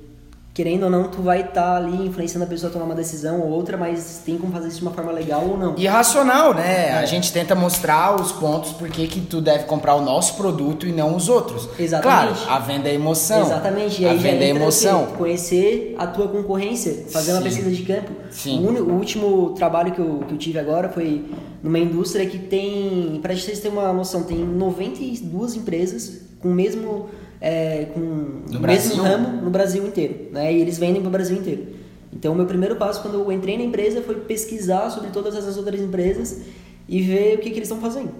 querendo 0.57 0.85
ou 0.85 0.91
não, 0.91 1.05
tu 1.05 1.21
vai 1.21 1.43
estar 1.43 1.77
ali 1.77 2.07
influenciando 2.07 2.47
a 2.47 2.49
pessoa 2.49 2.71
a 2.71 2.73
tomar 2.73 2.87
uma 2.87 2.95
decisão 2.95 3.43
ou 3.43 3.51
outra, 3.51 3.77
mas 3.77 4.23
tem 4.25 4.39
como 4.39 4.51
fazer 4.51 4.69
isso 4.69 4.79
de 4.79 4.85
uma 4.85 4.91
forma 4.91 5.13
legal 5.13 5.47
ou 5.47 5.59
não. 5.59 5.77
irracional, 5.77 6.55
né? 6.55 6.89
É. 6.89 6.93
A 6.95 7.05
gente 7.05 7.31
tenta 7.31 7.55
mostrar 7.55 8.19
os 8.19 8.33
pontos 8.33 8.73
porque 8.73 9.07
que 9.07 9.21
tu 9.21 9.43
deve 9.43 9.65
comprar 9.65 9.95
o 9.97 10.01
nosso 10.01 10.35
produto 10.35 10.87
e 10.87 10.93
não 10.93 11.15
os 11.15 11.29
outros. 11.29 11.69
Exatamente. 11.79 12.43
Claro, 12.43 12.51
a 12.51 12.59
venda 12.59 12.89
é 12.89 12.95
emoção. 12.95 13.43
Exatamente, 13.43 14.01
e 14.01 14.07
a 14.07 14.13
aí 14.13 14.17
já 14.17 14.23
venda 14.23 14.45
é 14.45 14.49
emoção. 14.49 15.09
Conhecer 15.19 15.95
a 15.99 16.07
tua 16.07 16.27
concorrência, 16.27 17.05
fazer 17.11 17.33
uma 17.33 17.43
Sim. 17.43 17.45
pesquisa 17.45 17.71
de 17.71 17.83
campo. 17.83 18.13
Sim. 18.31 18.65
O, 18.65 18.71
o 18.83 18.95
último 18.95 19.51
trabalho 19.51 19.93
que 19.93 19.99
eu, 19.99 20.25
que 20.27 20.33
eu 20.33 20.39
tive 20.39 20.59
agora 20.59 20.89
foi 20.89 21.23
numa 21.63 21.79
indústria 21.79 22.25
que 22.25 22.39
tem, 22.39 23.19
para 23.21 23.37
vocês 23.37 23.61
terem 23.61 23.77
uma 23.77 23.93
noção, 23.93 24.23
tem 24.23 24.39
92 24.39 25.55
empresas 25.55 26.23
com 26.41 26.49
o 26.49 26.55
mesmo, 26.55 27.11
é, 27.47 27.87
com 27.95 28.01
No 28.01 28.59
o 28.59 28.63
mesmo 28.63 29.03
ramo 29.03 29.41
no 29.41 29.51
Brasil 29.51 29.87
inteiro, 29.87 30.31
né? 30.33 30.53
E 30.53 30.61
eles 30.61 30.79
vendem 30.79 31.01
para 31.01 31.09
o 31.09 31.13
Brasil 31.13 31.37
inteiro. 31.37 31.67
Então, 32.13 32.33
o 32.33 32.37
meu 32.37 32.47
primeiro 32.47 32.75
passo 32.75 33.01
quando 33.03 33.15
eu 33.15 33.31
entrei 33.31 33.57
na 33.57 33.63
empresa 33.63 34.03
foi 34.03 34.17
pesquisar 34.17 34.91
sobre 34.91 35.11
todas 35.11 35.37
essas 35.37 35.57
outras 35.57 35.81
empresas 35.81 36.41
e 36.89 37.01
ver 37.03 37.37
o 37.37 37.39
que, 37.39 37.51
que 37.51 37.59
eles 37.59 37.69
estão 37.69 37.81
fazendo. 37.81 38.11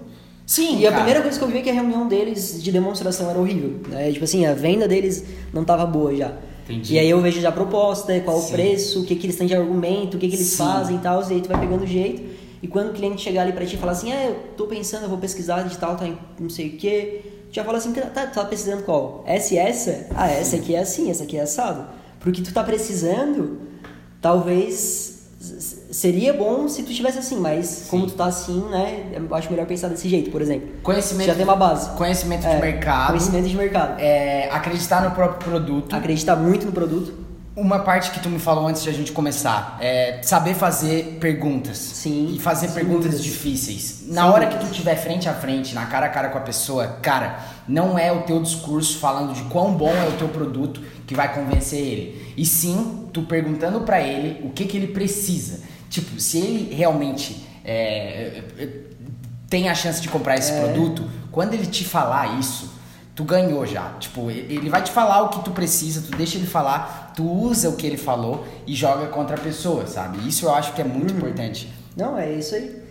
Sim, 0.45 0.79
E 0.79 0.87
a 0.87 0.91
cara. 0.91 1.01
primeira 1.01 1.21
coisa 1.21 1.37
que 1.37 1.43
eu 1.43 1.49
vi 1.49 1.57
é 1.57 1.61
que 1.61 1.69
a 1.69 1.73
reunião 1.73 2.07
deles 2.07 2.63
de 2.63 2.71
demonstração 2.71 3.29
era 3.29 3.37
horrível. 3.37 3.81
Né? 3.89 4.11
Tipo 4.13 4.23
assim, 4.23 4.45
a 4.45 4.53
venda 4.53 4.87
deles 4.87 5.25
não 5.51 5.65
tava 5.65 5.85
boa 5.85 6.15
já. 6.15 6.31
Entendi. 6.63 6.93
E 6.93 6.99
aí 6.99 7.09
eu 7.09 7.19
vejo 7.19 7.41
já 7.41 7.49
a 7.49 7.51
proposta, 7.51 8.17
qual 8.21 8.39
Sim. 8.39 8.47
o 8.47 8.51
preço, 8.51 9.01
o 9.01 9.05
que, 9.05 9.15
que 9.15 9.25
eles 9.25 9.35
têm 9.35 9.47
de 9.47 9.55
argumento, 9.55 10.15
o 10.15 10.19
que, 10.19 10.29
que 10.29 10.35
eles 10.35 10.47
Sim. 10.47 10.57
fazem 10.57 10.95
e 10.95 10.99
tal, 10.99 11.21
e 11.29 11.33
aí 11.33 11.41
tu 11.41 11.49
vai 11.49 11.59
pegando 11.59 11.83
o 11.83 11.87
jeito. 11.87 12.21
E 12.61 12.67
quando 12.67 12.89
o 12.91 12.93
cliente 12.93 13.21
chegar 13.21 13.41
ali 13.41 13.51
pra 13.51 13.65
ti 13.65 13.75
e 13.75 13.77
falar 13.77 13.91
assim, 13.91 14.11
ah, 14.13 14.23
eu 14.25 14.35
tô 14.55 14.67
pensando, 14.67 15.03
eu 15.03 15.09
vou 15.09 15.17
pesquisar 15.17 15.63
de 15.63 15.77
tal, 15.77 15.97
tá 15.97 16.07
não 16.39 16.49
sei 16.49 16.67
o 16.69 16.71
tu 16.71 17.36
já 17.51 17.63
fala 17.63 17.77
assim, 17.77 17.93
tá, 17.93 18.27
tu 18.27 18.33
tá 18.33 18.45
pesquisando 18.45 18.83
qual? 18.83 19.23
Essa 19.25 19.53
e 19.53 19.57
essa? 19.57 20.07
Ah, 20.15 20.29
essa 20.29 20.55
aqui 20.57 20.75
é 20.75 20.79
assim, 20.79 21.09
essa 21.09 21.23
aqui 21.23 21.37
é 21.37 21.41
assado. 21.41 21.85
Porque 22.19 22.41
tu 22.41 22.53
tá 22.53 22.63
precisando, 22.63 23.59
talvez 24.21 25.15
seria 25.91 26.33
bom 26.33 26.67
se 26.67 26.83
tu 26.83 26.93
tivesse 26.93 27.17
assim, 27.19 27.37
mas 27.37 27.87
como 27.89 28.05
tu 28.07 28.13
tá 28.13 28.25
assim, 28.25 28.59
né, 28.69 29.05
eu 29.13 29.33
acho 29.35 29.49
melhor 29.49 29.65
pensar 29.65 29.87
desse 29.87 30.09
jeito, 30.09 30.29
por 30.29 30.41
exemplo. 30.41 30.69
Conhecimento 30.83 31.27
Já 31.27 31.35
tem 31.35 31.43
uma 31.43 31.55
base. 31.55 31.89
Conhecimento 31.91 32.45
É, 32.45 32.55
de 32.55 32.61
mercado. 32.61 33.07
Conhecimento 33.09 33.47
de 33.47 33.55
mercado. 33.55 33.99
é, 33.99 34.49
acreditar 34.51 35.01
no 35.07 35.11
próprio 35.15 35.49
produto. 35.49 35.95
Acreditar 35.95 36.35
muito 36.35 36.65
no 36.65 36.71
produto. 36.71 37.26
Uma 37.59 37.79
parte 37.79 38.11
que 38.11 38.19
tu 38.19 38.29
me 38.29 38.37
falou 38.37 38.67
antes 38.67 38.83
de 38.83 38.89
a 38.89 38.93
gente 38.93 39.11
começar 39.11 39.77
é 39.81 40.19
saber 40.21 40.53
fazer 40.53 41.17
perguntas. 41.19 41.75
Sim, 41.79 42.35
E 42.35 42.39
fazer 42.39 42.67
sem 42.67 42.75
perguntas 42.75 43.13
dúvidas. 43.15 43.23
difíceis. 43.23 44.03
Na 44.05 44.21
Sem 44.25 44.31
hora 44.31 44.45
que 44.45 44.59
tu 44.59 44.67
estiver 44.67 44.95
frente 44.95 45.27
a 45.27 45.33
frente, 45.33 45.73
na 45.73 45.87
cara 45.87 46.05
a 46.05 46.09
cara 46.09 46.29
com 46.29 46.37
a 46.37 46.41
pessoa, 46.41 46.85
cara, 47.01 47.39
não 47.67 47.97
é 47.97 48.11
o 48.11 48.21
teu 48.21 48.39
discurso 48.43 48.99
falando 48.99 49.33
de 49.33 49.41
quão 49.45 49.73
bom 49.73 49.89
é 49.89 50.07
o 50.07 50.11
teu 50.11 50.29
produto 50.29 50.79
que 51.07 51.15
vai 51.15 51.33
convencer 51.33 51.79
ele. 51.79 52.33
E 52.37 52.45
sim, 52.45 53.07
tu 53.11 53.23
perguntando 53.23 53.81
pra 53.81 53.99
ele 54.01 54.45
o 54.45 54.51
que 54.51 54.65
que 54.65 54.77
ele 54.77 54.87
precisa. 54.89 55.61
Tipo, 55.89 56.19
se 56.21 56.37
ele 56.37 56.75
realmente 56.75 57.43
é, 57.65 58.43
é, 58.59 58.69
tem 59.49 59.67
a 59.67 59.73
chance 59.73 59.99
de 59.99 60.09
comprar 60.09 60.37
esse 60.37 60.51
É. 60.51 60.61
produto, 60.61 61.09
quando 61.31 61.55
ele 61.55 61.65
te 61.65 61.83
falar 61.83 62.39
isso, 62.39 62.71
tu 63.15 63.23
ganhou 63.23 63.65
já. 63.65 63.93
Tipo, 63.99 64.29
ele 64.29 64.69
vai 64.69 64.83
te 64.83 64.91
falar 64.91 65.23
o 65.23 65.29
que 65.29 65.43
tu 65.43 65.49
precisa, 65.49 66.03
tu 66.03 66.15
deixa 66.15 66.37
ele 66.37 66.45
falar, 66.45 67.06
tu 67.17 67.23
usa 67.29 67.67
o 67.67 67.75
que 67.75 67.87
ele 67.87 67.97
falou 67.97 68.45
e 68.67 68.75
joga 68.75 69.07
contra 69.07 69.35
a 69.35 69.39
pessoa, 69.39 69.87
sabe? 69.87 70.19
Isso 70.29 70.45
eu 70.45 70.53
acho 70.53 70.73
que 70.75 70.81
é 70.81 70.85
muito 70.85 71.11
Uhum. 71.11 71.17
importante. 71.17 71.67
Não, 71.95 72.15
é 72.15 72.31
isso 72.31 72.53
aí. 72.53 72.83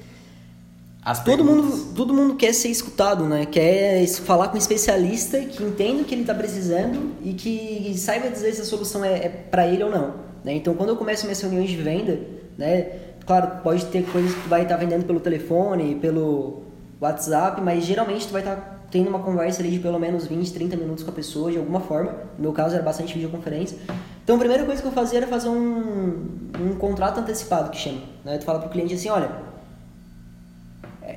As 1.04 1.23
todo 1.23 1.45
perguntas. 1.45 1.78
mundo, 1.78 1.95
todo 1.95 2.12
mundo 2.12 2.35
quer 2.35 2.52
ser 2.52 2.66
escutado, 2.68 3.25
né? 3.26 3.47
Quer 3.47 4.04
falar 4.09 4.49
com 4.49 4.56
um 4.56 4.59
especialista 4.59 5.38
que 5.38 5.62
entenda 5.62 6.02
o 6.02 6.04
que 6.04 6.12
ele 6.12 6.23
está 6.23 6.35
precisando 6.35 7.12
e 7.23 7.33
que 7.35 7.95
saiba 7.97 8.28
dizer 8.28 8.52
se 8.52 8.62
a 8.62 8.64
solução 8.64 9.04
é, 9.04 9.12
é 9.12 9.28
para 9.28 9.68
ele 9.68 9.85
ou 9.85 9.90
não. 9.90 10.14
Né? 10.42 10.54
Então, 10.54 10.75
quando 10.75 10.88
eu 10.88 10.97
começo 10.97 11.25
minhas 11.25 11.40
reuniões 11.40 11.71
de 11.71 11.76
venda, 11.76 12.18
né? 12.59 12.87
Claro, 13.25 13.61
pode 13.62 13.85
ter 13.87 14.04
coisas 14.06 14.35
que 14.35 14.40
tu 14.42 14.49
vai 14.49 14.62
estar 14.62 14.76
vendendo 14.76 15.04
pelo 15.04 15.21
telefone, 15.21 15.95
pelo 15.97 16.62
WhatsApp, 17.00 17.61
mas 17.61 17.85
geralmente 17.85 18.26
tu 18.26 18.33
vai 18.33 18.42
estar 18.42 18.75
tendo 18.90 19.09
uma 19.09 19.18
conversa 19.21 19.61
ali 19.62 19.71
de 19.71 19.78
pelo 19.78 19.99
menos 20.00 20.26
20, 20.26 20.52
30 20.52 20.76
minutos 20.76 21.04
com 21.04 21.11
a 21.11 21.14
pessoa, 21.14 21.50
de 21.52 21.59
alguma 21.59 21.80
forma. 21.80 22.12
No 22.37 22.42
meu 22.42 22.52
caso, 22.52 22.75
era 22.75 22.83
bastante 22.85 23.14
videoconferência. 23.14 23.78
Então, 24.26 24.35
a 24.35 24.38
primeira 24.40 24.64
coisa 24.64 24.83
que 24.83 24.88
eu 24.88 24.92
fazia 24.92 25.21
era 25.21 25.28
fazer 25.28 25.49
um, 25.49 26.50
um 26.61 26.75
contrato 26.80 27.21
antecipado, 27.21 27.71
que 27.71 27.76
chama. 27.76 28.00
Né? 28.25 28.38
Tu 28.38 28.45
fala 28.45 28.59
pro 28.59 28.68
cliente 28.71 28.92
assim, 28.92 29.09
olha, 29.09 29.30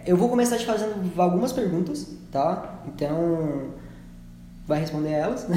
eu 0.06 0.16
vou 0.16 0.30
começar 0.30 0.60
te 0.60 0.66
fazendo 0.68 1.12
algumas 1.20 1.52
perguntas, 1.52 2.08
tá? 2.32 2.82
Então, 2.86 3.72
vai 4.64 4.82
responder 4.82 5.10
elas. 5.10 5.48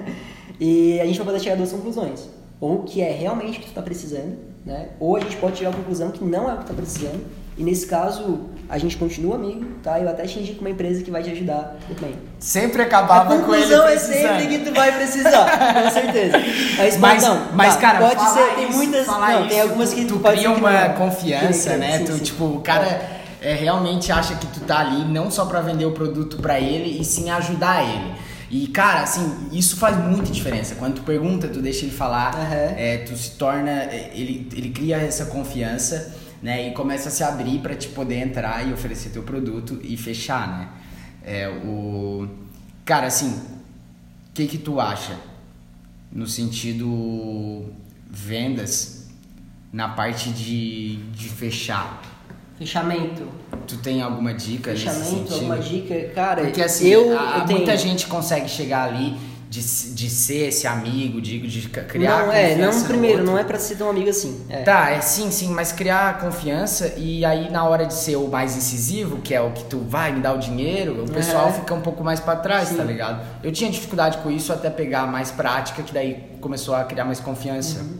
e 0.58 0.98
a 0.98 1.04
gente 1.04 1.18
vai 1.18 1.26
poder 1.26 1.40
chegar 1.40 1.56
a 1.56 1.58
duas 1.58 1.72
conclusões. 1.72 2.26
Ou 2.58 2.84
que 2.84 3.02
é 3.02 3.12
realmente 3.12 3.58
o 3.58 3.60
que 3.60 3.68
tu 3.68 3.74
tá 3.74 3.82
precisando, 3.82 4.38
né? 4.64 4.88
Ou 4.98 5.16
a 5.16 5.20
gente 5.20 5.36
pode 5.36 5.58
chegar 5.58 5.74
à 5.74 5.76
conclusão 5.76 6.10
que 6.10 6.24
não 6.24 6.48
é 6.48 6.54
o 6.54 6.56
que 6.56 6.64
tu 6.64 6.68
tá 6.68 6.74
precisando. 6.74 7.22
E 7.56 7.62
nesse 7.62 7.86
caso, 7.86 8.40
a 8.68 8.78
gente 8.78 8.96
continua 8.96 9.36
amigo, 9.36 9.64
tá? 9.82 10.00
Eu 10.00 10.08
até 10.08 10.24
te 10.24 10.40
indico 10.40 10.60
uma 10.60 10.70
empresa 10.70 11.02
que 11.04 11.10
vai 11.10 11.22
te 11.22 11.30
ajudar 11.30 11.76
também. 11.94 12.16
Sempre 12.40 12.82
A 12.82 12.86
acabava 12.86 13.26
com 13.28 13.54
ele 13.54 13.62
conclusão 13.62 13.86
é 13.86 13.96
sempre 13.96 14.46
que 14.48 14.58
tu 14.58 14.74
vai 14.74 14.90
precisar, 14.92 15.46
com 15.84 15.90
certeza. 15.94 16.36
Mas, 16.76 16.96
Mas, 16.98 17.22
não, 17.22 17.46
mas 17.52 17.74
tá, 17.76 17.80
cara, 17.80 17.98
pode 18.00 18.30
ser, 18.32 18.54
tem 18.56 18.68
isso, 18.68 18.76
muitas, 18.76 19.06
falar 19.06 19.32
não, 19.32 19.40
isso, 19.40 19.48
tem 19.50 19.60
algumas 19.60 19.94
que 19.94 20.04
tu 20.04 20.18
cria 20.18 20.50
uma 20.50 20.88
confiança, 20.90 21.76
né? 21.76 21.98
sim, 21.98 22.04
tu, 22.06 22.12
sim. 22.14 22.24
tipo, 22.24 22.44
o 22.44 22.60
cara 22.60 23.00
é, 23.40 23.54
realmente 23.54 24.10
acha 24.10 24.34
que 24.34 24.46
tu 24.48 24.60
tá 24.60 24.80
ali 24.80 25.04
não 25.04 25.30
só 25.30 25.44
pra 25.46 25.60
vender 25.60 25.84
o 25.86 25.92
produto 25.92 26.38
pra 26.38 26.58
ele, 26.58 27.00
e 27.00 27.04
sim 27.04 27.30
ajudar 27.30 27.84
ele. 27.84 28.14
E, 28.50 28.66
cara, 28.68 29.02
assim, 29.02 29.48
isso 29.52 29.76
faz 29.76 29.96
muita 29.96 30.30
diferença. 30.30 30.74
Quando 30.76 30.96
tu 30.96 31.02
pergunta, 31.02 31.48
tu 31.48 31.60
deixa 31.60 31.84
ele 31.84 31.94
falar, 31.94 32.34
Aham. 32.34 32.74
é, 32.76 32.98
tu 32.98 33.16
se 33.16 33.30
torna. 33.32 33.70
é, 33.70 34.10
Ele, 34.14 34.48
ele 34.54 34.68
cria 34.70 34.96
essa 34.96 35.24
confiança, 35.26 36.14
né? 36.44 36.68
E 36.68 36.72
começa 36.72 37.08
a 37.08 37.10
se 37.10 37.24
abrir 37.24 37.60
pra 37.60 37.74
te 37.74 37.88
poder 37.88 38.16
entrar 38.16 38.68
e 38.68 38.70
oferecer 38.70 39.08
teu 39.08 39.22
produto 39.22 39.80
e 39.82 39.96
fechar, 39.96 40.46
né? 40.46 40.68
É, 41.24 41.48
o. 41.48 42.28
Cara, 42.84 43.06
assim, 43.06 43.30
o 43.30 44.32
que 44.34 44.46
que 44.46 44.58
tu 44.58 44.78
acha 44.78 45.16
no 46.12 46.26
sentido 46.26 47.64
vendas 48.06 49.08
na 49.72 49.88
parte 49.88 50.28
de, 50.28 50.96
de 51.12 51.30
fechar? 51.30 52.02
Fechamento. 52.58 53.26
Tu 53.66 53.78
tem 53.78 54.02
alguma 54.02 54.34
dica 54.34 54.72
nesse 54.72 54.84
Fechamento, 54.84 55.10
sentido? 55.16 55.34
alguma 55.34 55.58
dica? 55.58 56.08
Cara, 56.14 56.42
Porque 56.42 56.60
assim, 56.60 56.88
eu, 56.88 57.10
eu 57.10 57.46
tenho... 57.46 57.60
muita 57.60 57.74
gente 57.74 58.06
consegue 58.06 58.50
chegar 58.50 58.86
ali 58.88 59.16
de, 59.54 59.94
de 59.94 60.10
ser 60.10 60.48
esse 60.48 60.66
amigo, 60.66 61.20
de, 61.20 61.38
de 61.38 61.68
criar 61.68 62.26
Não, 62.26 62.32
é, 62.32 62.50
confiança 62.50 62.80
não, 62.80 62.86
primeiro, 62.88 63.18
outro. 63.18 63.32
não 63.32 63.38
é 63.38 63.44
pra 63.44 63.56
ser 63.56 63.76
tão 63.76 63.88
amigo 63.88 64.10
assim. 64.10 64.44
É. 64.48 64.62
Tá, 64.62 64.90
é 64.90 65.00
sim, 65.00 65.30
sim, 65.30 65.48
mas 65.50 65.70
criar 65.70 66.18
confiança 66.18 66.94
e 66.96 67.24
aí 67.24 67.48
na 67.52 67.64
hora 67.64 67.86
de 67.86 67.94
ser 67.94 68.16
o 68.16 68.26
mais 68.26 68.56
incisivo, 68.56 69.18
que 69.18 69.32
é 69.32 69.40
o 69.40 69.52
que 69.52 69.62
tu 69.64 69.78
vai 69.78 70.12
me 70.12 70.20
dar 70.20 70.32
o 70.34 70.38
dinheiro, 70.38 71.04
o 71.04 71.08
pessoal 71.10 71.46
Aham. 71.46 71.52
fica 71.52 71.72
um 71.74 71.80
pouco 71.80 72.02
mais 72.02 72.18
pra 72.18 72.34
trás, 72.34 72.70
Sim. 72.70 72.76
tá 72.76 72.82
ligado? 72.82 73.24
Eu 73.44 73.52
tinha 73.52 73.70
dificuldade 73.70 74.18
com 74.18 74.30
isso 74.30 74.52
até 74.52 74.68
pegar 74.68 75.06
mais 75.06 75.30
prática, 75.30 75.84
que 75.84 75.94
daí 75.94 76.16
começou 76.40 76.74
a 76.74 76.82
criar 76.82 77.04
mais 77.04 77.20
confiança. 77.20 77.78
Uhum. 77.78 77.98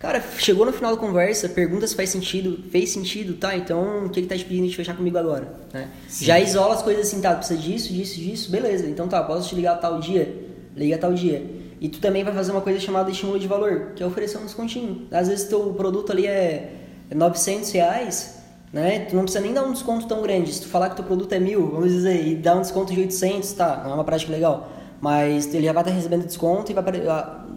Cara, 0.00 0.22
chegou 0.38 0.66
no 0.66 0.72
final 0.72 0.94
da 0.96 1.00
conversa, 1.00 1.48
pergunta 1.48 1.86
se 1.86 1.94
faz 1.94 2.10
sentido, 2.10 2.58
fez 2.70 2.90
sentido, 2.90 3.34
tá? 3.34 3.56
Então, 3.56 4.06
o 4.06 4.10
que 4.10 4.20
que 4.20 4.26
tá 4.26 4.36
te 4.36 4.44
pedindo 4.44 4.68
de 4.68 4.76
fechar 4.76 4.96
comigo 4.96 5.16
agora? 5.16 5.48
Né? 5.72 5.88
Já 6.20 6.40
isola 6.40 6.74
as 6.74 6.82
coisas 6.82 7.06
assim, 7.06 7.20
tá? 7.20 7.34
Precisa 7.34 7.58
disso, 7.58 7.92
disso, 7.92 8.20
disso, 8.20 8.50
beleza. 8.50 8.86
Então 8.86 9.06
tá, 9.06 9.22
posso 9.22 9.48
te 9.48 9.54
ligar 9.54 9.76
tal 9.76 10.00
dia? 10.00 10.46
Liga 10.76 10.98
tal 10.98 11.14
dia. 11.14 11.44
E 11.80 11.88
tu 11.88 11.98
também 11.98 12.22
vai 12.22 12.34
fazer 12.34 12.52
uma 12.52 12.60
coisa 12.60 12.78
chamada 12.78 13.10
estímulo 13.10 13.38
de 13.38 13.48
valor, 13.48 13.92
que 13.96 14.02
é 14.02 14.06
oferecer 14.06 14.38
um 14.38 14.44
descontinho. 14.44 15.06
Às 15.10 15.28
vezes 15.28 15.48
teu 15.48 15.72
produto 15.74 16.12
ali 16.12 16.26
é 16.26 16.84
é 17.10 17.14
900 17.14 17.70
reais, 17.70 18.36
né? 18.72 19.00
Tu 19.00 19.14
não 19.14 19.22
precisa 19.22 19.42
nem 19.42 19.52
dar 19.52 19.62
um 19.62 19.72
desconto 19.72 20.06
tão 20.06 20.22
grande. 20.22 20.52
Se 20.52 20.62
tu 20.62 20.68
falar 20.68 20.90
que 20.90 20.96
teu 20.96 21.04
produto 21.04 21.32
é 21.32 21.38
mil, 21.38 21.70
vamos 21.70 21.92
dizer, 21.92 22.26
e 22.26 22.34
dar 22.34 22.56
um 22.56 22.60
desconto 22.60 22.92
de 22.92 23.00
800, 23.00 23.52
tá? 23.52 23.82
Não 23.84 23.92
é 23.92 23.94
uma 23.94 24.04
prática 24.04 24.32
legal. 24.32 24.68
Mas 25.00 25.52
ele 25.54 25.66
já 25.66 25.72
vai 25.72 25.82
estar 25.82 25.94
recebendo 25.94 26.24
desconto 26.24 26.72
e 26.72 26.74
vai, 26.74 26.84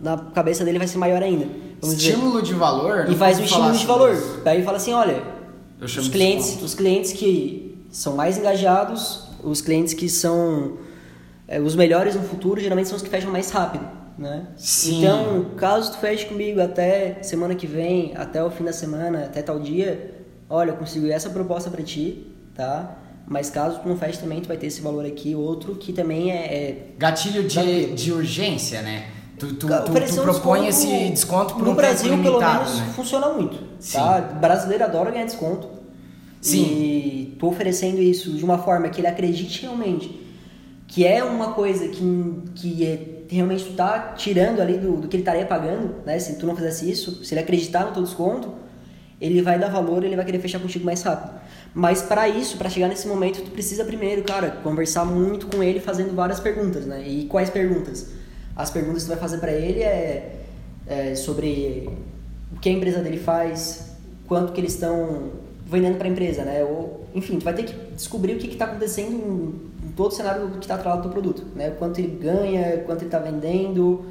na 0.02 0.18
cabeça 0.18 0.64
dele 0.64 0.78
vai 0.78 0.88
ser 0.88 0.98
maior 0.98 1.24
ainda. 1.24 1.48
Vamos 1.82 1.98
dizer. 1.98 2.12
Estímulo 2.12 2.42
de 2.42 2.54
valor. 2.54 3.10
E 3.10 3.16
faz 3.16 3.40
um 3.40 3.48
falar 3.48 3.72
estímulo 3.74 3.78
de 3.78 3.86
valor. 3.86 4.14
isso. 4.14 4.42
Daí 4.44 4.64
fala 4.64 4.78
assim, 4.78 4.94
olha, 4.94 5.24
os 5.82 6.10
clientes, 6.10 6.46
desconto. 6.46 6.66
os 6.66 6.76
clientes 6.76 7.14
que 7.14 7.86
são 7.90 8.16
mais 8.16 8.38
engajados, 8.38 9.24
os 9.44 9.62
clientes 9.62 9.94
que 9.94 10.10
são 10.10 10.74
é, 10.74 10.88
os 11.58 11.76
melhores 11.76 12.16
no 12.16 12.22
futuro, 12.22 12.62
geralmente 12.62 12.88
são 12.90 12.96
os 12.96 13.02
que 13.02 13.10
fecham 13.10 13.32
mais 13.32 13.50
rápido, 13.50 13.84
né? 14.18 14.48
Sim. 14.56 15.00
Então, 15.00 15.46
caso 15.58 15.94
tu 15.94 15.98
feche 15.98 16.26
comigo 16.26 16.62
até 16.62 17.18
semana 17.24 17.56
que 17.56 17.66
vem, 17.66 18.14
até 18.16 18.44
o 18.44 18.52
fim 18.52 18.64
da 18.64 18.74
semana, 18.74 19.26
até 19.26 19.42
tal 19.42 19.60
dia, 19.60 20.26
olha, 20.48 20.72
eu 20.72 20.78
consigo 20.78 21.08
essa 21.08 21.30
proposta 21.32 21.72
pra 21.72 21.82
ti, 21.82 22.28
tá? 22.54 22.98
Mas 23.26 23.50
caso 23.50 23.80
tu 23.80 23.90
não 23.90 23.98
feche 23.98 24.20
também, 24.20 24.42
tu 24.42 24.48
vai 24.48 24.58
ter 24.58 24.68
esse 24.68 24.82
valor 24.82 25.06
aqui, 25.06 25.34
outro 25.34 25.76
que 25.76 25.92
também 25.94 26.32
é, 26.32 26.36
é 26.36 26.88
Gatilho 26.98 27.48
de, 27.48 27.56
Gatilho. 27.56 27.96
de 27.96 28.12
urgência, 28.12 28.82
né? 28.82 29.08
Tu, 29.40 29.54
tu, 29.54 29.68
tu, 29.68 29.68
tu 29.68 30.22
propõe 30.22 30.66
desconto 30.66 30.68
esse 30.68 31.10
desconto 31.12 31.54
por 31.56 31.64
no 31.64 31.72
um 31.72 31.76
Brasil, 31.76 32.12
tempo 32.12 32.24
pelo 32.24 32.40
menos, 32.40 32.78
né? 32.78 32.94
funciona 32.94 33.30
muito. 33.30 33.58
Sim. 33.80 33.98
Tá? 33.98 34.20
Brasileiro 34.20 34.84
adora 34.84 35.12
ganhar 35.12 35.26
desconto. 35.26 35.70
Sim. 36.42 36.64
E 36.64 37.38
tô 37.40 37.48
oferecendo 37.48 38.02
isso 38.02 38.34
de 38.34 38.44
uma 38.44 38.58
forma 38.58 38.90
que 38.90 39.00
ele 39.00 39.08
acredite 39.08 39.62
realmente 39.62 40.29
que 40.90 41.06
é 41.06 41.24
uma 41.24 41.54
coisa 41.54 41.88
que, 41.88 42.42
que 42.56 42.86
é, 42.86 43.24
realmente 43.30 43.64
tu 43.66 43.74
tá 43.74 44.14
tirando 44.18 44.60
ali 44.60 44.80
do, 44.80 44.98
do 44.98 45.08
que 45.08 45.16
ele 45.16 45.22
estaria 45.22 45.46
pagando, 45.46 46.04
né? 46.04 46.18
Se 46.18 46.36
tu 46.38 46.48
não 46.48 46.56
fizesse 46.56 46.90
isso, 46.90 47.24
se 47.24 47.34
ele 47.36 47.42
acreditar 47.42 47.86
no 47.86 47.92
teu 47.92 48.02
desconto, 48.02 48.56
ele 49.22 49.40
vai 49.44 49.60
dar 49.60 49.70
valor, 49.70 50.04
ele 50.04 50.16
vai 50.16 50.26
querer 50.26 50.40
fechar 50.40 50.60
contigo 50.60 50.84
mais 50.84 51.04
rápido. 51.04 51.40
Mas 51.76 52.02
para 52.02 52.28
isso, 52.28 52.58
para 52.58 52.70
chegar 52.72 52.88
nesse 52.88 53.08
momento, 53.08 53.40
tu 53.44 53.52
precisa 53.52 53.86
primeiro, 53.86 54.24
cara, 54.24 54.50
conversar 54.64 55.06
muito 55.06 55.46
com 55.46 55.62
ele, 55.62 55.80
fazendo 55.80 56.16
várias 56.16 56.40
perguntas, 56.40 56.88
né? 56.88 57.08
E 57.08 57.26
quais 57.26 57.52
perguntas? 57.52 58.08
As 58.56 58.72
perguntas 58.72 59.04
que 59.04 59.10
tu 59.10 59.12
vai 59.12 59.20
fazer 59.20 59.38
para 59.38 59.52
ele 59.52 59.84
é, 59.84 60.40
é 60.88 61.14
sobre 61.14 61.88
o 62.52 62.60
que 62.60 62.68
a 62.68 62.72
empresa 62.72 63.00
dele 63.00 63.20
faz, 63.20 63.92
quanto 64.28 64.54
que 64.54 64.60
eles 64.60 64.74
estão 64.74 65.34
vendendo 65.68 66.00
para 66.00 66.08
a 66.08 66.12
empresa, 66.12 66.44
né? 66.44 66.64
Ou, 66.64 67.06
enfim, 67.14 67.38
tu 67.38 67.44
vai 67.44 67.54
ter 67.54 67.64
que 67.64 67.76
descobrir 67.94 68.34
o 68.34 68.40
que 68.40 68.48
está 68.48 68.66
acontecendo 68.66 69.70
todo 70.00 70.12
o 70.14 70.16
cenário 70.16 70.50
que 70.52 70.60
está 70.60 70.76
atrelado 70.76 71.00
ao 71.00 71.04
teu 71.04 71.12
produto, 71.12 71.44
né? 71.56 71.72
Quanto 71.72 72.00
ele 72.00 72.18
ganha, 72.22 72.78
quanto 72.86 73.00
ele 73.00 73.08
está 73.08 73.20
vendendo, 73.20 74.06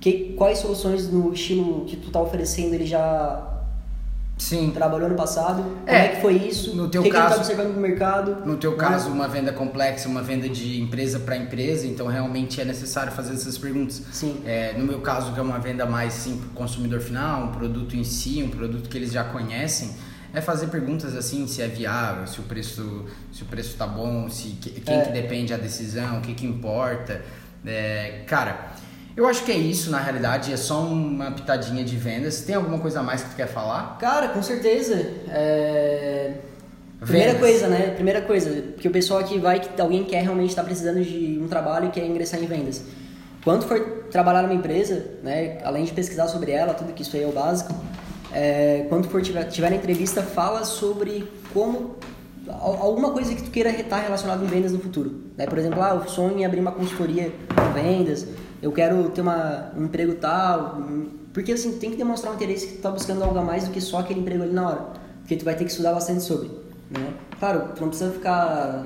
que, 0.00 0.32
quais 0.36 0.58
soluções 0.60 1.10
no 1.12 1.30
estilo 1.34 1.84
que 1.84 1.94
tu 1.96 2.06
está 2.06 2.20
oferecendo 2.22 2.72
ele 2.74 2.86
já 2.86 3.52
Sim. 4.38 4.70
trabalhou 4.70 5.08
no 5.10 5.14
passado, 5.14 5.62
como 5.62 5.74
É, 5.86 6.06
é 6.06 6.08
que 6.08 6.20
foi 6.22 6.34
isso, 6.36 6.74
no 6.74 6.88
teu 6.88 7.00
o 7.00 7.04
que, 7.04 7.10
que 7.10 7.16
ele 7.16 7.22
caso- 7.22 7.40
está 7.40 7.52
observando 7.52 7.74
no 7.74 7.80
mercado. 7.80 8.46
No 8.46 8.56
teu 8.56 8.70
né? 8.72 8.76
caso, 8.78 9.10
uma 9.10 9.28
venda 9.28 9.52
complexa, 9.52 10.08
uma 10.08 10.22
venda 10.22 10.48
de 10.48 10.80
empresa 10.80 11.18
para 11.20 11.36
empresa, 11.36 11.86
então 11.86 12.06
realmente 12.06 12.58
é 12.60 12.64
necessário 12.64 13.12
fazer 13.12 13.34
essas 13.34 13.58
perguntas. 13.58 14.02
Sim. 14.12 14.40
É, 14.46 14.72
no 14.76 14.84
meu 14.86 15.00
caso, 15.00 15.32
que 15.34 15.38
é 15.38 15.42
uma 15.42 15.58
venda 15.58 15.84
mais 15.84 16.14
sim 16.14 16.38
para 16.38 16.46
o 16.48 16.50
consumidor 16.52 17.00
final, 17.00 17.44
um 17.44 17.52
produto 17.52 17.94
em 17.94 18.04
si, 18.04 18.42
um 18.42 18.48
produto 18.50 18.88
que 18.88 18.96
eles 18.96 19.12
já 19.12 19.24
conhecem, 19.24 19.90
é 20.36 20.40
fazer 20.42 20.66
perguntas 20.66 21.16
assim, 21.16 21.46
se 21.48 21.62
é 21.62 21.66
viável, 21.66 22.26
se 22.26 22.38
o 22.38 22.42
preço, 22.42 23.06
se 23.32 23.42
o 23.42 23.46
preço 23.46 23.74
tá 23.76 23.86
bom, 23.86 24.28
se 24.28 24.50
que- 24.60 24.80
quem 24.82 24.98
É. 24.98 25.00
que 25.00 25.10
depende 25.10 25.54
a 25.54 25.56
decisão, 25.56 26.18
o 26.18 26.20
que 26.20 26.34
que 26.34 26.44
importa. 26.46 27.22
É, 27.66 28.20
cara, 28.26 28.66
eu 29.16 29.26
acho 29.26 29.42
que 29.44 29.50
é 29.50 29.56
isso 29.56 29.90
na 29.90 29.98
realidade, 29.98 30.52
é 30.52 30.56
só 30.58 30.82
uma 30.82 31.30
pitadinha 31.32 31.82
de 31.82 31.96
vendas. 31.96 32.42
Tem 32.42 32.54
alguma 32.54 32.78
coisa 32.78 33.00
a 33.00 33.02
mais 33.02 33.22
que 33.22 33.30
tu 33.30 33.36
quer 33.36 33.48
falar? 33.48 33.96
Cara, 33.98 34.28
com 34.28 34.42
certeza. 34.42 34.94
É... 35.28 36.34
Primeira 37.00 37.34
coisa, 37.38 37.68
né? 37.68 37.90
Primeira 37.94 38.20
coisa, 38.22 38.50
porque 38.74 38.88
o 38.88 38.90
pessoal 38.90 39.20
aqui 39.20 39.38
vai 39.38 39.60
que 39.60 39.80
alguém 39.80 40.04
quer 40.04 40.22
realmente 40.22 40.50
estar 40.50 40.64
precisando 40.64 41.02
de 41.02 41.38
um 41.42 41.48
trabalho 41.48 41.86
e 41.88 41.90
quer 41.90 42.04
ingressar 42.06 42.42
em 42.42 42.46
vendas. 42.46 42.82
Quando 43.44 43.64
for 43.66 43.80
trabalhar 44.10 44.42
numa 44.42 44.54
empresa, 44.54 45.04
né, 45.22 45.58
além 45.64 45.84
de 45.84 45.92
pesquisar 45.92 46.26
sobre 46.28 46.52
ela, 46.52 46.74
tudo 46.74 46.92
que 46.92 47.02
isso 47.02 47.14
aí 47.16 47.22
é 47.22 47.26
o 47.26 47.32
básico, 47.32 47.72
é, 48.40 48.86
quando 48.90 49.08
for 49.08 49.22
tiver, 49.22 49.44
tiver 49.44 49.70
na 49.70 49.76
entrevista, 49.76 50.22
fala 50.22 50.62
sobre 50.64 51.26
como 51.54 51.96
al- 52.48 52.78
alguma 52.82 53.10
coisa 53.10 53.34
que 53.34 53.42
tu 53.42 53.50
queira 53.50 53.70
estar 53.70 53.98
relacionado 54.00 54.44
em 54.44 54.46
vendas 54.46 54.72
no 54.72 54.78
futuro. 54.78 55.10
Né? 55.36 55.46
Por 55.46 55.58
exemplo, 55.58 55.80
ah, 55.82 55.94
eu 56.00 56.08
sonho 56.08 56.38
em 56.38 56.44
abrir 56.44 56.60
uma 56.60 56.72
consultoria 56.72 57.30
de 57.30 57.80
vendas, 57.82 58.26
eu 58.62 58.70
quero 58.72 59.08
ter 59.10 59.22
uma, 59.22 59.72
um 59.76 59.84
emprego 59.86 60.14
tal, 60.16 60.76
um- 60.78 61.08
porque 61.32 61.52
assim, 61.52 61.78
tem 61.78 61.90
que 61.90 61.96
demonstrar 61.96 62.32
um 62.32 62.36
interesse 62.36 62.66
que 62.66 62.72
tu 62.74 62.82
tá 62.82 62.90
buscando 62.90 63.22
algo 63.24 63.38
a 63.38 63.42
mais 63.42 63.64
do 63.64 63.70
que 63.70 63.80
só 63.80 63.98
aquele 64.00 64.20
emprego 64.20 64.42
ali 64.42 64.52
na 64.52 64.68
hora. 64.68 64.86
Porque 65.20 65.36
tu 65.36 65.44
vai 65.44 65.54
ter 65.56 65.64
que 65.64 65.70
estudar 65.70 65.92
bastante 65.94 66.22
sobre. 66.22 66.48
Né? 66.90 67.12
Claro, 67.38 67.72
tu 67.74 67.80
não 67.80 67.88
precisa 67.88 68.10
ficar 68.12 68.84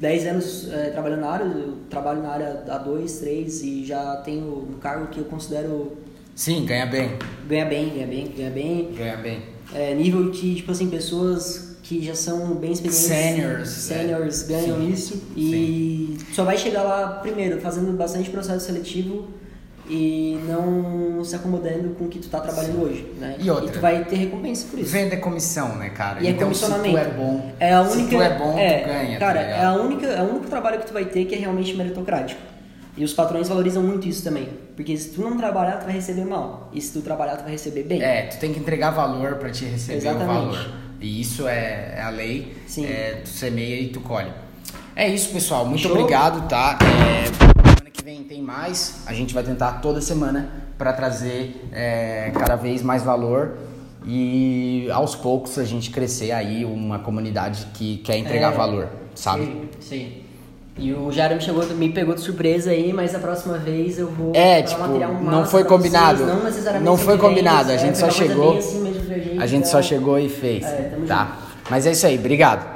10 0.00 0.26
anos 0.26 0.68
eh, 0.72 0.90
trabalhando 0.90 1.20
na 1.20 1.30
área, 1.30 1.44
eu 1.44 1.74
trabalho 1.90 2.20
na 2.22 2.30
área 2.30 2.64
há 2.68 2.78
2, 2.78 3.18
3 3.18 3.62
e 3.62 3.84
já 3.84 4.16
tenho 4.24 4.68
um 4.70 4.78
cargo 4.80 5.06
que 5.08 5.18
eu 5.18 5.24
considero 5.24 5.92
Sim, 6.34 6.64
ganha 6.66 6.86
bem. 6.86 7.10
ganha 7.48 7.64
bem, 7.64 7.88
ganha 7.90 8.06
bem, 8.06 8.32
ganha 8.36 8.50
bem. 8.50 8.92
Ganha 8.96 9.16
bem. 9.16 9.42
É, 9.74 9.94
nível 9.94 10.30
que, 10.30 10.56
tipo 10.56 10.70
assim, 10.70 10.88
pessoas 10.88 11.76
que 11.82 12.02
já 12.02 12.14
são 12.14 12.54
bem 12.54 12.72
experientes. 12.72 13.04
Seniors, 13.04 13.68
Seniors 13.68 14.50
é. 14.50 14.52
ganham 14.52 14.80
Sim, 14.80 14.90
isso. 14.90 15.22
E 15.36 16.18
só 16.32 16.44
vai 16.44 16.56
chegar 16.56 16.82
lá 16.82 17.08
primeiro, 17.22 17.60
fazendo 17.60 17.92
bastante 17.96 18.30
processo 18.30 18.66
seletivo 18.66 19.28
e 19.88 20.38
não 20.48 21.22
se 21.22 21.36
acomodando 21.36 21.90
com 21.90 22.06
o 22.06 22.08
que 22.08 22.18
tu 22.18 22.28
tá 22.28 22.40
trabalhando 22.40 22.82
hoje, 22.82 23.06
né? 23.18 23.36
E 23.38 23.50
outra? 23.50 23.70
tu 23.70 23.80
vai 23.80 24.02
ter 24.04 24.16
recompensa 24.16 24.66
por 24.70 24.78
isso. 24.78 24.90
Venda 24.90 25.14
é 25.14 25.18
comissão, 25.18 25.76
né, 25.76 25.90
cara? 25.90 26.22
E 26.22 26.26
é 26.26 26.30
então, 26.30 26.52
se 26.54 26.60
tu 26.64 26.70
comissionamento. 26.70 27.10
é 27.10 27.12
bom, 27.12 27.52
É 27.60 27.74
a 27.74 27.84
se 27.84 27.98
única, 27.98 28.16
tu 28.16 28.22
é 28.22 28.38
bom, 28.38 28.58
é, 28.58 28.78
tu 28.78 28.86
ganha, 28.88 29.18
Cara, 29.18 29.40
tá 29.40 29.46
é 29.46 29.64
a 29.64 29.74
única, 29.74 30.06
é 30.06 30.22
o 30.22 30.30
único 30.30 30.46
trabalho 30.46 30.78
que 30.80 30.86
tu 30.86 30.92
vai 30.94 31.04
ter 31.04 31.26
que 31.26 31.34
é 31.34 31.38
realmente 31.38 31.74
meritocrático. 31.76 32.40
E 32.96 33.04
os 33.04 33.12
patrões 33.12 33.48
valorizam 33.48 33.82
muito 33.82 34.08
isso 34.08 34.24
também. 34.24 34.48
Porque 34.76 34.96
se 34.96 35.10
tu 35.10 35.22
não 35.22 35.36
trabalhar, 35.36 35.76
tu 35.78 35.84
vai 35.84 35.94
receber 35.94 36.24
mal. 36.24 36.68
E 36.72 36.80
se 36.80 36.92
tu 36.92 37.00
trabalhar, 37.00 37.36
tu 37.36 37.42
vai 37.42 37.52
receber 37.52 37.84
bem. 37.84 38.02
É, 38.02 38.22
tu 38.22 38.38
tem 38.38 38.52
que 38.52 38.58
entregar 38.58 38.90
valor 38.90 39.36
pra 39.36 39.50
te 39.50 39.64
receber 39.64 39.98
Exatamente. 39.98 40.30
o 40.30 40.52
valor. 40.52 40.74
E 41.00 41.20
isso 41.20 41.46
é, 41.46 41.94
é 41.96 42.02
a 42.02 42.10
lei. 42.10 42.56
Sim. 42.66 42.86
É, 42.86 43.20
tu 43.22 43.28
semeia 43.28 43.80
e 43.80 43.88
tu 43.88 44.00
colhe. 44.00 44.32
É 44.96 45.08
isso, 45.08 45.32
pessoal. 45.32 45.64
Muito 45.64 45.82
Show. 45.82 45.92
obrigado, 45.92 46.48
tá? 46.48 46.78
É, 46.82 47.24
semana 47.26 47.90
que 47.92 48.04
vem 48.04 48.24
tem 48.24 48.42
mais. 48.42 49.02
A 49.06 49.12
gente 49.12 49.32
vai 49.32 49.42
tentar 49.44 49.74
toda 49.80 50.00
semana 50.00 50.50
pra 50.76 50.92
trazer 50.92 51.68
é, 51.72 52.32
cada 52.34 52.56
vez 52.56 52.82
mais 52.82 53.02
valor 53.02 53.56
e 54.06 54.88
aos 54.92 55.14
poucos 55.14 55.58
a 55.58 55.64
gente 55.64 55.90
crescer 55.90 56.32
aí 56.32 56.64
uma 56.64 56.98
comunidade 56.98 57.66
que 57.74 57.98
quer 57.98 58.18
entregar 58.18 58.52
É, 58.52 58.56
valor, 58.56 58.88
sabe? 59.14 59.44
Sim, 59.44 59.68
sim. 59.80 60.23
E 60.76 60.92
o 60.92 61.10
Jairo 61.12 61.36
me, 61.36 61.40
chegou, 61.40 61.64
me 61.66 61.88
pegou 61.90 62.14
de 62.16 62.20
surpresa 62.20 62.70
aí, 62.70 62.92
mas 62.92 63.14
a 63.14 63.18
próxima 63.20 63.56
vez 63.58 63.96
eu 63.98 64.08
vou 64.08 64.32
É, 64.34 64.60
tipo, 64.62 64.80
material 64.80 65.14
não 65.14 65.46
foi 65.46 65.62
combinado. 65.64 66.18
Vocês, 66.18 66.28
não 66.36 66.42
necessariamente 66.44 66.84
Não 66.84 66.96
foi 66.98 67.16
combinado, 67.16 67.70
a 67.70 67.76
gente 67.76 67.92
é, 67.92 67.94
só 67.94 68.10
chegou- 68.10 68.58
assim 68.58 68.80
mesmo 68.80 69.04
gente, 69.04 69.38
A 69.38 69.46
gente 69.46 69.60
então- 69.60 69.70
só 69.70 69.82
chegou 69.82 70.18
e 70.18 70.28
fez, 70.28 70.64
É, 70.64 70.96
tá? 71.06 71.38
Mas 71.70 71.86
é 71.86 71.92
isso 71.92 72.04
aí, 72.06 72.18
obrigado. 72.18 72.73